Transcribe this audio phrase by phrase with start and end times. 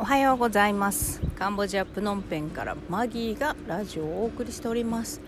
[0.00, 1.20] おはようございます。
[1.38, 5.20] カンボジアプノンペンからマギーがラジオをお送りしております。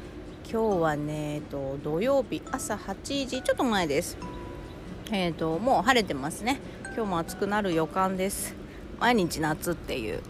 [0.50, 4.16] 今日はね、えっと、土曜日朝8時ちょっと前です。
[5.10, 6.58] えっともう晴れてますね。
[6.96, 8.54] 今日も暑くなる予感です。
[8.98, 10.22] 毎日夏っていう。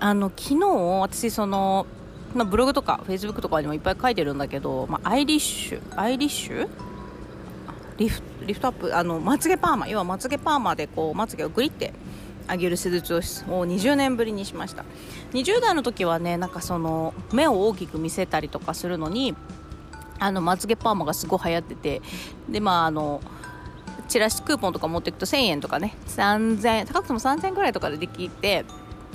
[0.00, 0.66] あの昨日
[1.02, 1.86] 私その
[2.34, 6.68] まあ、ブログとかフェイスブックとかにもいっぱい書いてるんだけど、まあ、アイラッシュアイラッシュ？
[7.98, 11.92] リフリフトアップあのまつげパーマ要はまつげパーマでこうまつげをグリって
[12.50, 14.84] 上げる手術を20年ぶりにしました。
[15.32, 19.34] 20代の時はねなんかその目を大きく見せたりとかするのに
[20.18, 22.02] あのまつげパーマがすごい流行ってて
[22.48, 23.20] でまああの
[24.08, 28.64] チラシクーポンとか持っていくと1000円とかね3000高くても3000円ぐらいとかでできて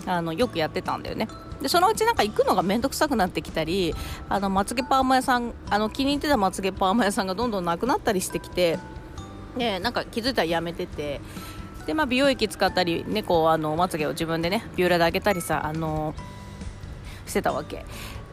[0.06, 1.28] あのよくやってたんだよね。
[1.62, 3.96] でそのうちなんか行くのが面倒くさくなってきたり
[4.28, 8.78] あのまつげパーマ屋さんあの気に入ってたまつげパーマ屋さんがどんどんなくなったりしてきて
[9.58, 11.22] でなんか気づいたらやめてて
[11.86, 16.14] で、まあ、美容液使ったり、ね、こうあのまつげを自分でねビューラーで上げたりさ、あの
[17.26, 17.86] してたわけ。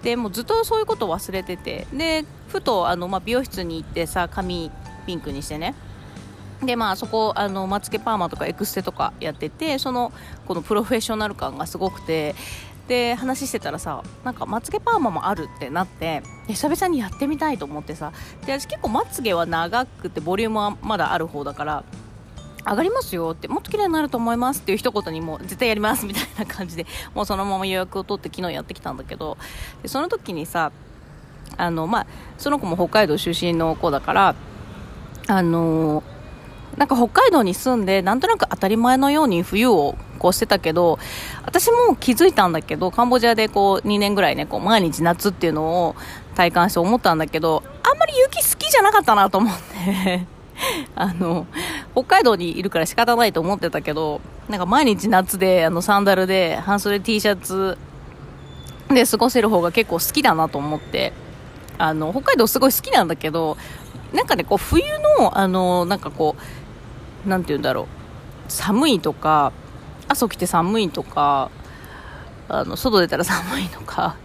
[0.03, 1.87] でもうずっとそういうことを忘れてて。
[1.93, 4.71] でふとあの、まあ、美容室に行ってさ髪
[5.07, 5.75] ピンクにしてね。
[6.63, 10.13] でまあそこあのまつげパーマとかエクステとかやっててその
[10.47, 12.35] このプロフェッショナル感がすごくて。
[12.89, 18.11] で話してたらさなんかまつげパーマもあるってなって久々にやってみたいと思ってさ。
[18.45, 21.85] で私結構まつげは長くてボリュームはまだある方だから
[22.67, 29.39] 上がりますよってもっと綺麗になると思いますっていう一言にも絶対やりますみたいな感じでもうそのまま予約を取って昨日やってきたんだけど
[29.83, 30.73] でその時にさ
[31.57, 32.07] あの、まあ、
[32.39, 34.35] その子も北海道出身の子だから
[35.27, 36.03] あの
[36.77, 40.99] なんか北海道に住んでなんとなく当たり前のように冬をこうしてたけど
[41.45, 45.97] 私も気づいたんだけどカンボジアでこう2年ぐらいねこう毎日夏っていうのを
[46.35, 50.41] 体感して思ったんだけどあんまり雪好きじゃなかったなと思って。
[50.95, 51.47] あの
[52.05, 57.77] 北海道にいるから仕方ないと思ってたけどなんか毎日夏であのサンダルで半袖 T シャツ
[58.89, 61.13] で過ごせる方が結構好きだなと思って
[61.79, 63.57] あの北海道すごい好きなんだけど
[64.13, 64.83] なんかねこう冬
[65.19, 66.37] のあのなんかこ
[67.27, 67.87] うなんて言うんだろう
[68.51, 69.53] 寒いとか
[70.09, 71.51] 朝起きて寒いとか
[72.49, 74.17] あの外出たら寒いとか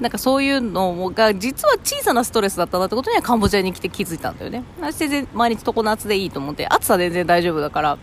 [0.00, 4.64] なんかそういうのが実は小さなストレスだったなってことにはカンボジアに来て気づいたんだよね。
[4.80, 7.98] 私全然毎日常夏でいいと思って暑さ全然大丈夫だから。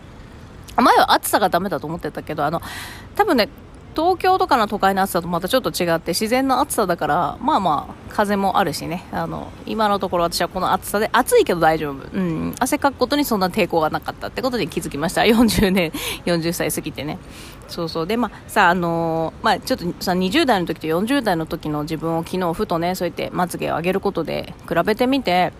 [0.80, 2.62] 前は暑さがダメだと思ってたけどあの
[3.16, 3.48] 多分ね
[3.98, 9.04] 東京とかの都会の暑さとまたちょっと違って自然の暑さだからまあまあ風もあるしね。
[9.10, 15.22] あの今のところ私はこの暑さで暑いけど大丈夫、うん、汗かくことにそんな抵抗がなかったってことに気づきました。
[15.22, 15.90] 40年
[16.26, 17.18] 40歳過ぎてね。
[17.66, 18.06] そうそう。
[18.06, 25.52] でまあさあの、まあちょっとさ20代の時と40代の時の自分を昨日ふとねそうやってまつげを上げることで比べてみて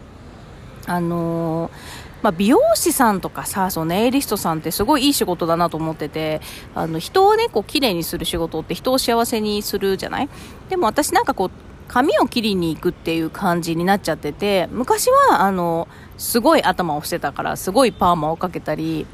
[0.86, 6.40] あのーまあ、美容師さんとかさそのネイリストさんってすごいいい仕事だなと思ってて
[6.74, 10.28] あの人をねこう綺麗にする仕事って人を幸せにするじゃない？
[10.68, 11.50] でも私なんかこう
[11.86, 19.06] 髪を切りに行くっていう感じになっちゃってて昔はあのすごい頭をしてたからすごいパーマをかけたり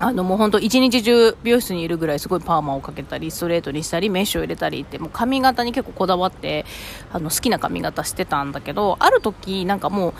[0.00, 6.64] あのもう本当一日中美容室にいるぐらいすごいパーマをかけたりストレートにしたりメッシュを入れたりってもう髪型に結構こだわって
[7.12, 10.14] あの好きな髪型してたんだけどある時なんかもう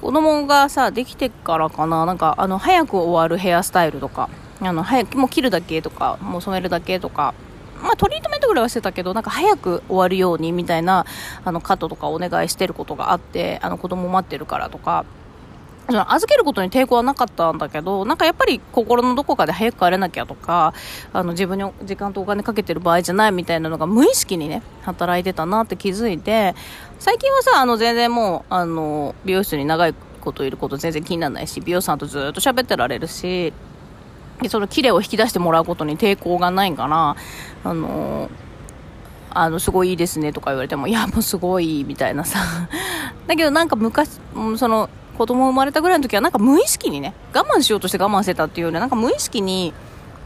[0.00, 2.06] 子供がさできてからかな。
[2.06, 4.28] なんかあの早く終わるヘアスタイルとか。
[4.60, 7.34] あの早くもう切るだけとかもう染めるだけとか。
[7.82, 11.04] まあ、トリートメントぐらいはしてたけどなんか早く終わるようにみたいな
[11.44, 15.04] あのカットとかお願いしてることがあってあの子供待ってるからとか。
[15.88, 20.74] 預けることに抵抗はなかったんだけどなんかやっぱり心のどこかで早く帰れなきゃとか
[21.12, 26.54] あの自分に時間とお金かけてる場合じゃないみたいなのが無意識にね働いてたなって気づいて
[26.98, 33.52] 最近はさあの全然もうあの美容室に長いこといること全然気にならないし美容師さんとずっと喋ってられるし
[34.42, 37.16] でその綺麗を引き出してもらうことに抵抗がないから
[37.64, 38.28] あの
[39.30, 42.40] あのすごいいいですねとか言われてもいやもうすごいみたいなさ。
[43.26, 44.18] だけどなんか昔
[44.56, 49.72] その子供生まれたぐらいの時はなんか無意識にね我慢しようとして我慢してたっていうよりなんか無意識に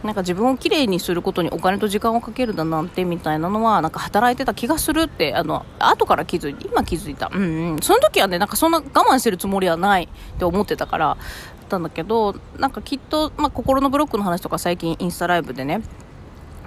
[0.03, 7.43] なんか自分をきれいにすることにお金と時間をかけるだなんてみたいなのはなんか働いてた気がするってあの後から気づいて今気づいた、うん
[7.73, 15.83] うん、その時はねなんかそんな我慢してるつもりはないって思ってたからだったんだけどなんかきっと、まあ、心のブロックの話とか最近インスタライブでね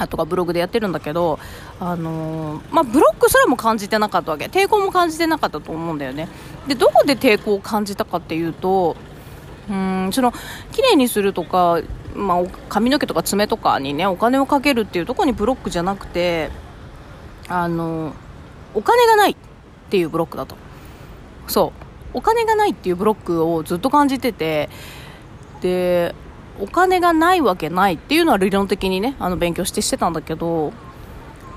[0.10, 1.40] とかブログでやってるんだけど、
[1.80, 4.46] あのー、まあ、ブロックすらも感じてなかったわけ。
[4.46, 6.28] 抵抗も感じてなかったと思うんだよね。
[6.68, 8.96] でどこで抵抗を感じたかっていうと
[9.70, 10.34] うんその
[10.72, 11.82] 綺麗にするとか
[12.16, 16.52] まあ、髪の毛とか爪とかにねお金をかけるっていうとこにブロックじゃなくて
[17.48, 18.14] あの
[18.76, 19.36] お金がないっ
[19.90, 20.56] ていうブロックだと。
[21.48, 21.84] そう。
[22.16, 24.70] お金がないっていうブロックをずっと感じてて
[25.62, 26.14] で
[26.60, 30.74] お金がないわけないっていうのは理論的にねあの勉強してしてたんだけど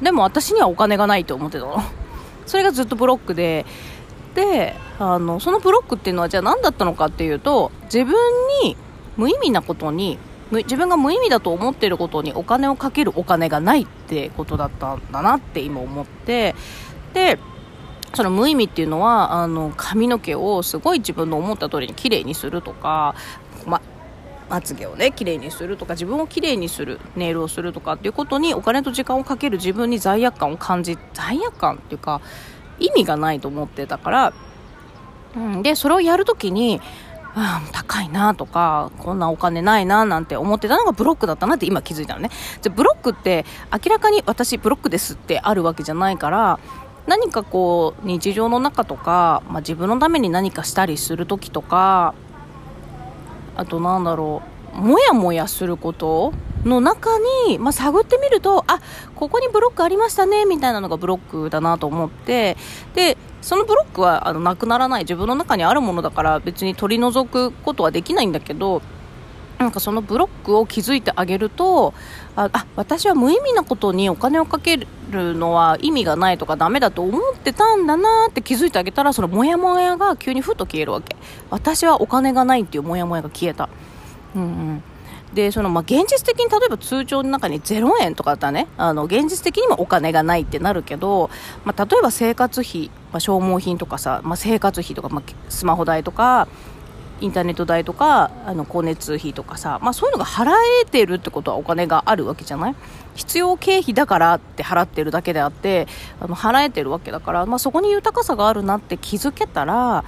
[0.02, 1.82] でも私にはお金がないと思ってたの。
[2.46, 3.66] それがずっとブロックで
[4.34, 8.14] であのそのブロックっていうのはじゃあ何だったのかっていうと自分
[8.62, 8.76] に
[9.16, 10.18] 無意味なことに
[10.52, 16.54] 自分が無意味だと思っていることにお金をかけるお金がないってことだったんだなって今思って
[17.14, 17.38] で
[18.14, 23.14] その無意味っていうのはあの髪の毛をすごい自分の思った通りに綺麗にするとか、
[24.48, 32.20] ま、つげをね綺麗にするとか自分を綺麗にするネイルをするとかっていうことにお金と時間をかける自分に罪悪感を感じ罪悪感っていうか
[32.78, 34.32] 意味がないと思ってたから、
[35.36, 36.80] うん、でそれをやるときに
[37.38, 42.30] あ高いなとかこんなお金ないななんて思ってたのがブロックだったなって今気づいたのね。
[42.62, 46.58] じゃブロックって明らかに私ブロックですってあるわけじゃないから
[47.06, 52.14] 何かこう日常の中とか、まあ、自分のために何かしたりする時とか
[53.56, 54.42] あとなんだろ
[54.74, 56.32] うもやもやすること
[56.64, 57.10] の中
[57.46, 58.80] に、まあ、探ってみるとあ
[59.14, 62.56] ここにブロックありましたねみたいなのがブロックだなと思って
[62.94, 65.02] でそのブロックはあのなくならない。
[65.02, 68.82] 自分の中にあるものだから別に取り除くことはできないんだけど
[69.58, 71.94] なんかそのブロックを築いてあげると
[72.34, 74.76] ああ私は無意味なことにお金をかけ
[75.10, 81.16] るのは意味がないとかダメだと思ってたんだなって気づいてあげたらそのモヤモヤが急にふっと消えるわけ。
[81.50, 83.68] 私はお金がないっていうモヤモヤが消えた。
[84.34, 84.82] うんうん。
[85.32, 88.68] でそのまあ現実的に例えば通帳の中に0円とかだったらね。
[88.76, 91.30] あの現実的にもお金がないってなるけど、
[91.64, 96.48] まあ、例えば生活費、まあ、消耗品とかさ、まあ、生活費とか、まあ、スマホ代とか
[97.20, 100.52] インターネット代とかあの光熱費とかさ、まあ、そういうのが払
[100.82, 102.74] えてるってことはお金があるわけじゃない？
[103.14, 105.88] 必要経費だからって払ってるだけであって
[106.20, 110.04] あの払えてるわけだから、まあ、そこに豊かさがあるなって気づけたら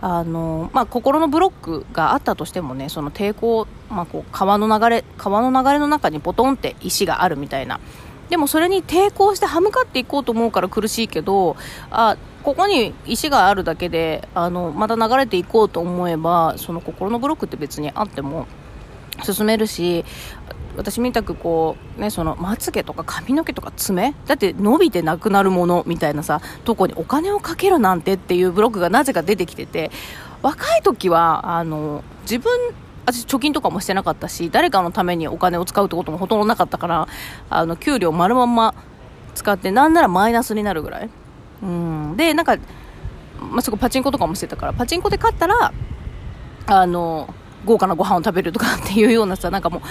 [0.00, 7.80] あの、まあ、心のブロックがあったとしてもねその抵抗、まあ、こう川の流れ川の流れの中にポトンって石があるみたいな
[8.30, 11.56] でもそれに抵抗して歯向かっていこうと思うから苦しいけど
[11.90, 18.46] あここに石があるだけであのまた流れていこうと思えばその心のブロックって別にあっても
[19.22, 20.04] 進めるし
[20.76, 29.90] 私みたくこうねそのまつげとか髪の毛とか爪だって伸びてなくなるものみたいなさとこにお金をかけるなんてっていうブロックがなぜか出てきてて
[30.40, 32.50] 若い時はあの自分
[33.04, 37.08] 私貯金とかもしてなかったし誰かのためにお金を使うってこともほとんどなかったから
[37.50, 38.74] あの給料丸まんま
[39.34, 41.10] 使ってなんならマイナスになるぐらい。
[41.62, 42.16] うん。
[42.16, 42.56] でなんか、
[43.40, 45.72] まあ、そこパチンコとかもしてたからパチンコで勝ったら
[46.66, 47.32] あの
[47.64, 49.82] 豪華なご飯を食べるとかっていうようなさなんかもう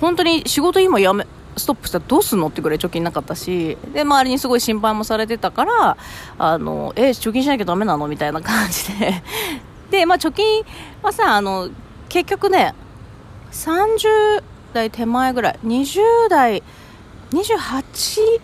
[0.00, 1.26] 本当に仕事今やめ
[1.56, 5.96] ストップしたらどうすんのってぐらい貯金なかったしで周りにすごい心配もされてたから
[6.38, 8.08] あのえ貯金しなきゃだめなの？
[8.08, 9.22] みたいな感じで。
[9.90, 10.64] で、まあ、貯金
[11.02, 11.70] はさあの
[12.14, 12.74] 結局ね
[13.50, 16.62] 30代手前ぐらい20代
[17.32, 18.40] 28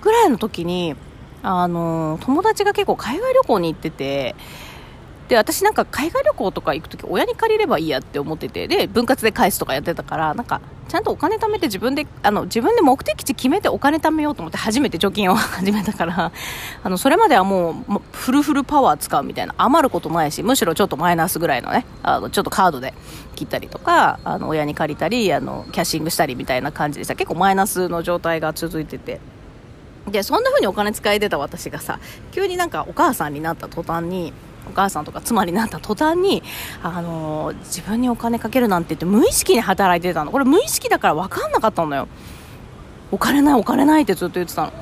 [0.00, 0.96] ぐらいの時に
[1.42, 4.34] あの友達が結構海外旅行に行ってて
[5.28, 16.32] で私なんか海外旅行とか行く時親に借りればいいやって思っててで分割で返すとかやってたからなんかちゃんとお金貯めて自分であの自分で目的地決めてお金貯めようと思って初めて貯金を 始めたから
[16.82, 22.94] あのそれまではもうフルフルパワー使うみたいな余ることないしむしろちょっとマイナスぐらいのねあのちょっとカードで
[23.36, 29.20] 切ったりとかあの親に借りたりあのキャッシングしたりみたいな感じでさ結構マイナスの状態が続いてて。
[30.10, 31.98] でそんな風にお金使えてた私がさ
[32.32, 34.32] 急になんかお母さんになった途端に
[34.68, 36.42] お母さんとか妻になった途端に、
[36.82, 40.30] あのー、自分にお金かけるなんて言って無意識に働いてたの。
[40.30, 42.08] これ無意識だから分かんなかったのよ。
[43.10, 44.72] お金ないお金ないってずっと言ってたの。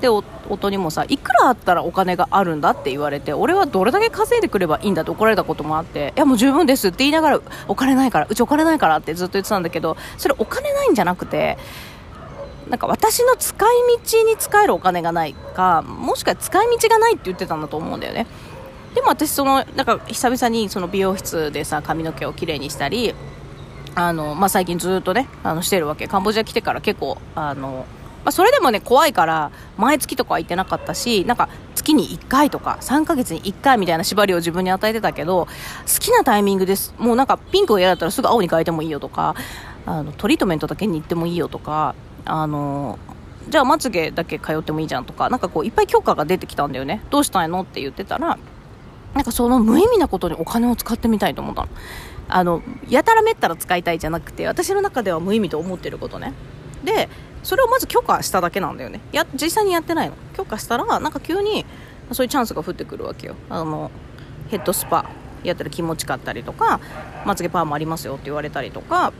[0.00, 2.70] で夫にもさいくらあったらお金があるんだ？
[2.70, 5.00] って言われて俺はどれだけ稼いでくればいいんだ？
[5.02, 11.56] って怒られたこともあっていやもう十分ですって言いながらお金ないからうちお金ないからってずっと言ってたんだけどそれお金ないんじゃなくて
[12.68, 13.68] なんか私の使い
[14.02, 18.26] 道に使えるお金がないかもしくは使い道がないって言ってたんだと思うんだよね。
[18.94, 23.14] でも私そのなんか久々にその美容室でさ髪の毛をきれいにしたり
[23.94, 26.08] あの、まあ、最近ずっとねあのしてるわけ。
[26.08, 27.86] カンボジア来てから結構あの
[28.24, 36.94] まあ、それでもね怖いから毎月とかは行ってなかったしなんか月に1回とか3ヶ月に1回みたいな縛りを自分に与えてたけど好きなタイミングです。
[36.98, 39.34] もうなんかピンクを嫌だったらすぐ青に変えてもいいよとか
[39.84, 42.98] あのトリートメントだけに行ってもいいよとかあの
[43.50, 47.02] じゃあまつげだけ通ってもいいじゃんとかなんかこういっぱい許可が出てきたんだよね。
[47.10, 48.38] どうしたいのって言ってたら
[49.14, 51.68] なんかその無意味なことにお金を使ってみたいと思ったの。
[52.28, 56.32] あのやたらめったら使いたいじゃなくて私の中では無意味と思ってることね。
[56.82, 57.08] で
[57.42, 59.00] それをまず許可しただけなんだよね。
[59.12, 60.16] や実際にやってないの。
[60.36, 61.64] 許可したらなんか急に
[62.12, 63.36] そういうチャンスが降ってくるわけよ。
[63.50, 63.90] あの
[64.48, 65.10] ヘッドスパ
[65.42, 66.80] やったら気持ちかったりとか
[67.24, 69.12] まつげパーマありますよって言われたりとか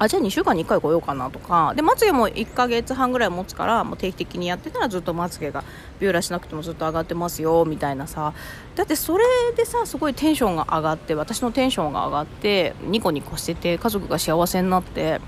[0.00, 1.72] あじゃあ2週間に1回来ようかなとか。
[1.74, 5.64] でまつげも1ヶ月半ぐらい持つからもう定期的にやってたらずっとまつげが
[5.98, 8.32] ビューラーしなくてもずっと上がってますよみたいなさ。
[8.76, 9.24] だってそれ
[9.56, 15.20] でさすごいテンションが上がって私のテンションが上がってニコニコしてて家族が幸せになって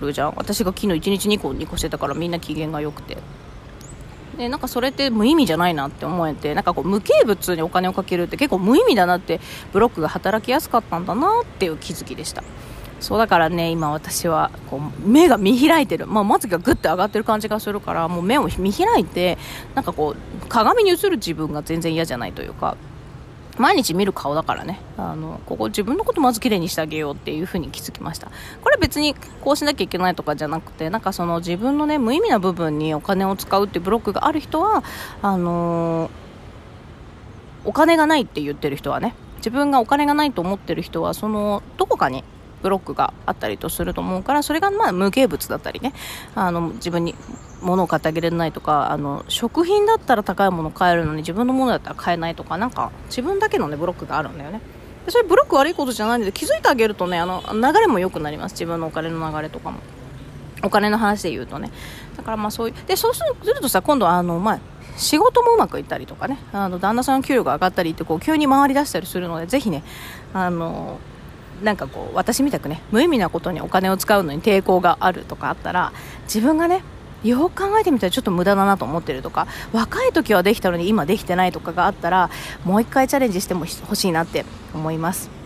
[0.00, 0.32] るじゃん。
[0.36, 3.18] 私が昨日1日ニコニコしてたからみんな機嫌が良くて。
[4.36, 9.38] でなんかそれって無意味じゃないなって思えてなんかこう無形物にお金をかけるって結構無意味だなって
[9.72, 12.42] ブロックが働きやすかったんだなっていう気づきでした。
[13.00, 19.38] そうだからね今私はこう目が見開いてる、まあ、まつげがグッて上がってる感じがするからもう目を見開いて
[19.74, 22.76] なんかこう鏡に映る自分が全然嫌じゃないというか
[23.58, 24.80] 毎日見る顔だからね。
[24.96, 28.30] あのここ自分のことまず綺麗にしてあげようっていう風に気づきました。
[28.62, 34.82] これ別にこうしなきゃいけないとかじゃなくてなんかその自分のね無意味な部分にお金を使うっていうブロックがある人は
[35.20, 42.24] あのー、お金がないって言ってる人はね自分がお金がないと思ってる人はそのどこかに
[42.62, 45.92] ブロックがあったりとすると思うからそれがまあ無形物だったりね。
[46.34, 47.14] あの自分に
[47.62, 54.60] 物を買ってあげれないとかあの食品だったら高いもの買えるのに自分のものだったら買えないとかなんか自分だけの、ね、ブロックがあるんだよね。
[55.04, 58.52] でそれブロック悪いことじゃないので気づいてあげるとねあの流れも良くなります。
[58.52, 59.80] 自分のお金の流れとかも。
[60.62, 61.70] お金の話で言うとね。
[62.16, 64.60] だからまあそういうでそうするとさ今度あのまあ
[64.96, 66.38] 仕事もうまくいったりとかね。
[66.52, 69.82] あの旦那さんの給料が上がったりってこう急に回り出したりするのでぜひね
[70.34, 70.98] あの
[71.62, 75.92] なんかこう私みたくね無意味なことにお金を使うのに抵抗があるとかあったら
[76.24, 76.82] 自分がね
[77.22, 82.30] よく考えてみたらちょっと無駄だなと思ってるとか若い時はできたのに今できてないとかがあったら
[82.64, 85.39] もう一回チャレンジしてもほしいなって思います。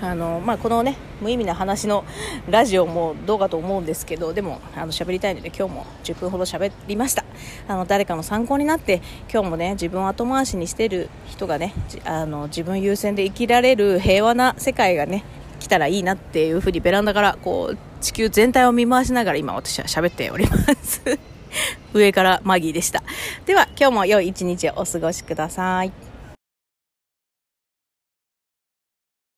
[0.00, 2.04] あのまあ、このね無意味な話の
[2.50, 7.24] ラジオもどうかと思うんですけどでもあの喋りたいので今日も10分ほど喋りました。
[7.68, 9.00] あの誰かの参考になって
[9.32, 11.72] 今日もね自分を後回しにしてる人がね
[12.04, 15.24] あの自分優先で生きられる平和な世界がね
[15.60, 21.02] 来たらいいなっていうふうにベランダからこう地球全体を見回しながら今私は喋っております。
[21.94, 23.02] 上からマギーでした。
[23.46, 26.03] では今日も良い一日をお過ごしください。